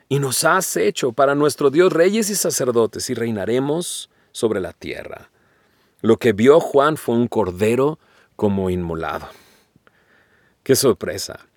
y 0.10 0.20
nos 0.20 0.44
has 0.44 0.76
hecho 0.76 1.14
para 1.14 1.36
nuestro 1.36 1.70
Dios 1.70 1.94
reyes 1.94 2.30
y 2.30 2.36
sacerdotes, 2.36 3.10
y 3.10 3.14
reinaremos 3.14 4.10
sobre 4.32 4.60
la 4.60 4.74
tierra. 4.74 5.30
Lo 6.02 6.18
que 6.18 6.34
vio 6.34 6.60
Juan 6.60 6.98
fue 6.98 7.16
un 7.16 7.28
cordero 7.28 8.00
como 8.36 8.70
inmolado. 8.70 9.28
¡Qué 10.64 10.76
sorpresa! 10.76 11.48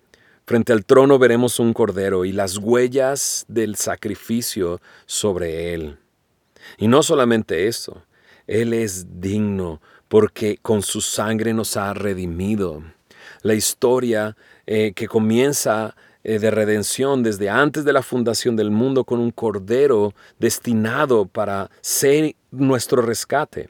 Frente 0.47 0.73
al 0.73 0.83
trono 0.83 1.19
veremos 1.19 1.59
un 1.59 1.73
cordero 1.73 2.25
y 2.25 2.31
las 2.31 2.57
huellas 2.57 3.45
del 3.47 3.75
sacrificio 3.75 4.81
sobre 5.05 5.75
él. 5.75 5.99
Y 6.79 6.87
no 6.87 7.03
solamente 7.03 7.67
eso, 7.67 8.01
Él 8.47 8.73
es 8.73 9.21
digno 9.21 9.79
porque 10.07 10.57
con 10.59 10.81
su 10.81 11.01
sangre 11.01 11.53
nos 11.53 11.77
ha 11.77 11.93
redimido. 11.93 12.81
La 13.43 13.53
historia 13.53 14.35
eh, 14.65 14.93
que 14.95 15.07
comienza 15.07 15.95
eh, 16.23 16.39
de 16.39 16.49
redención 16.49 17.21
desde 17.21 17.51
antes 17.51 17.85
de 17.85 17.93
la 17.93 18.01
fundación 18.01 18.55
del 18.55 18.71
mundo 18.71 19.03
con 19.03 19.19
un 19.19 19.29
cordero 19.29 20.15
destinado 20.39 21.27
para 21.27 21.69
ser 21.81 22.35
nuestro 22.49 23.03
rescate 23.03 23.69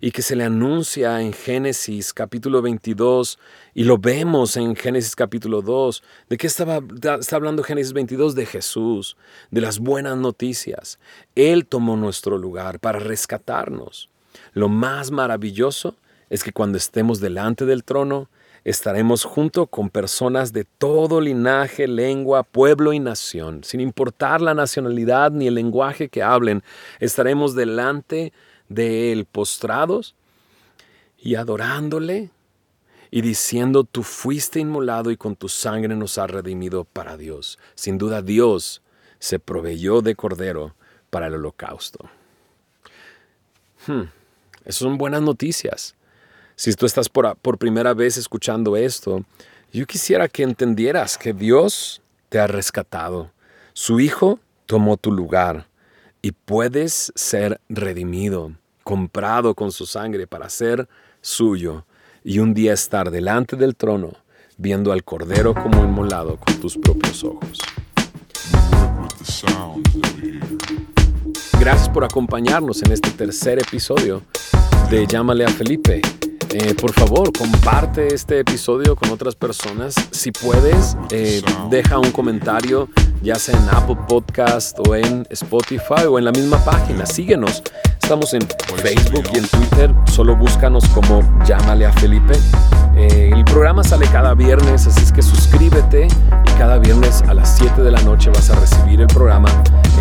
y 0.00 0.10
que 0.10 0.22
se 0.22 0.36
le 0.36 0.44
anuncia 0.44 1.20
en 1.20 1.32
Génesis 1.32 2.12
capítulo 2.12 2.62
22 2.62 3.38
y 3.74 3.84
lo 3.84 3.98
vemos 3.98 4.56
en 4.56 4.76
Génesis 4.76 5.16
capítulo 5.16 5.62
2. 5.62 6.02
¿De 6.28 6.36
qué 6.36 6.46
estaba, 6.46 6.80
está 7.18 7.36
hablando 7.36 7.62
Génesis 7.62 7.92
22? 7.92 8.34
De 8.34 8.46
Jesús, 8.46 9.16
de 9.50 9.60
las 9.60 9.78
buenas 9.78 10.16
noticias. 10.16 10.98
Él 11.34 11.66
tomó 11.66 11.96
nuestro 11.96 12.38
lugar 12.38 12.80
para 12.80 12.98
rescatarnos. 12.98 14.08
Lo 14.52 14.68
más 14.68 15.10
maravilloso 15.10 15.96
es 16.30 16.42
que 16.42 16.52
cuando 16.52 16.78
estemos 16.78 17.20
delante 17.20 17.64
del 17.66 17.84
trono, 17.84 18.28
estaremos 18.66 19.22
junto 19.22 19.68
con 19.68 19.90
personas 19.90 20.52
de 20.52 20.64
todo 20.64 21.20
linaje, 21.20 21.86
lengua, 21.86 22.42
pueblo 22.42 22.92
y 22.92 22.98
nación. 22.98 23.62
Sin 23.62 23.80
importar 23.80 24.40
la 24.40 24.54
nacionalidad 24.54 25.30
ni 25.30 25.46
el 25.46 25.54
lenguaje 25.54 26.08
que 26.08 26.24
hablen, 26.24 26.64
estaremos 26.98 27.54
delante 27.54 28.32
de 28.68 29.12
Él 29.12 29.24
postrados 29.24 30.14
y 31.18 31.34
adorándole 31.34 32.30
y 33.10 33.20
diciendo, 33.20 33.84
tú 33.84 34.02
fuiste 34.02 34.60
inmolado 34.60 35.10
y 35.10 35.16
con 35.16 35.36
tu 35.36 35.48
sangre 35.48 35.94
nos 35.96 36.18
has 36.18 36.30
redimido 36.30 36.84
para 36.84 37.16
Dios. 37.16 37.58
Sin 37.74 37.98
duda 37.98 38.22
Dios 38.22 38.82
se 39.18 39.38
proveyó 39.38 40.02
de 40.02 40.14
cordero 40.14 40.74
para 41.10 41.28
el 41.28 41.34
holocausto. 41.34 42.10
Hmm, 43.86 44.04
esas 44.64 44.76
son 44.76 44.98
buenas 44.98 45.22
noticias. 45.22 45.94
Si 46.56 46.72
tú 46.74 46.86
estás 46.86 47.08
por, 47.08 47.36
por 47.36 47.58
primera 47.58 47.94
vez 47.94 48.16
escuchando 48.16 48.76
esto, 48.76 49.24
yo 49.72 49.86
quisiera 49.86 50.28
que 50.28 50.42
entendieras 50.42 51.16
que 51.18 51.32
Dios 51.32 52.02
te 52.28 52.38
ha 52.38 52.46
rescatado. 52.46 53.30
Su 53.72 54.00
Hijo 54.00 54.40
tomó 54.66 54.96
tu 54.96 55.12
lugar 55.12 55.68
y 56.26 56.32
puedes 56.32 57.12
ser 57.14 57.60
redimido, 57.68 58.50
comprado 58.82 59.54
con 59.54 59.70
su 59.70 59.86
sangre 59.86 60.26
para 60.26 60.50
ser 60.50 60.88
suyo 61.20 61.86
y 62.24 62.40
un 62.40 62.52
día 62.52 62.72
estar 62.72 63.12
delante 63.12 63.54
del 63.54 63.76
trono 63.76 64.10
viendo 64.56 64.90
al 64.90 65.04
Cordero 65.04 65.54
como 65.54 65.84
inmolado 65.84 66.36
con 66.36 66.52
tus 66.56 66.76
propios 66.78 67.22
ojos. 67.22 67.60
Gracias 71.60 71.88
por 71.90 72.02
acompañarnos 72.02 72.82
en 72.82 72.90
este 72.90 73.12
tercer 73.12 73.60
episodio 73.60 74.22
de 74.90 75.06
Llámale 75.06 75.44
a 75.44 75.48
Felipe. 75.48 76.02
Eh, 76.50 76.74
por 76.74 76.92
favor, 76.92 77.32
comparte 77.36 78.14
este 78.14 78.40
episodio 78.40 78.96
con 78.96 79.10
otras 79.10 79.34
personas. 79.34 79.94
Si 80.10 80.32
puedes, 80.32 80.96
eh, 81.10 81.42
deja 81.70 81.98
un 81.98 82.10
comentario, 82.12 82.88
ya 83.22 83.34
sea 83.36 83.58
en 83.58 83.68
Apple 83.70 83.98
Podcast 84.08 84.78
o 84.86 84.94
en 84.94 85.26
Spotify 85.30 86.04
o 86.08 86.18
en 86.18 86.24
la 86.24 86.32
misma 86.32 86.58
página. 86.64 87.04
Síguenos. 87.04 87.62
Estamos 88.00 88.34
en 88.34 88.42
Facebook 88.76 89.24
y 89.34 89.38
en 89.38 89.48
Twitter. 89.48 89.92
Solo 90.12 90.36
búscanos 90.36 90.86
como 90.90 91.20
Llámale 91.44 91.86
a 91.86 91.92
Felipe. 91.92 92.34
Eh, 92.96 93.30
el 93.34 93.44
programa 93.44 93.82
sale 93.82 94.06
cada 94.06 94.32
viernes, 94.34 94.86
así 94.86 95.02
es 95.02 95.12
que 95.12 95.22
suscríbete 95.22 96.06
y 96.06 96.58
cada 96.58 96.78
viernes 96.78 97.22
a 97.28 97.34
las 97.34 97.56
7 97.58 97.82
de 97.82 97.90
la 97.90 98.00
noche 98.02 98.30
vas 98.30 98.48
a 98.50 98.54
recibir 98.60 99.00
el 99.00 99.08
programa 99.08 99.48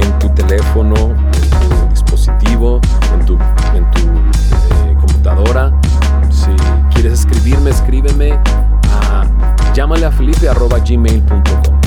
en 0.02 0.20
tu 0.20 0.30
teléfono, 0.30 0.96
en 0.96 1.50
tu 1.50 1.90
dispositivo, 1.90 2.80
en 3.14 3.26
tu, 3.26 3.38
en 3.74 3.92
tu 3.92 5.00
computadora. 5.02 5.74
Quieres 7.06 7.20
escribirme, 7.20 7.70
escríbeme 7.70 8.32
a 8.32 9.28
llámale 9.76 10.08
a 10.08 10.12
felipe.gmail.com. 10.12 11.80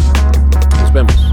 Nos 0.80 0.92
vemos. 0.92 1.27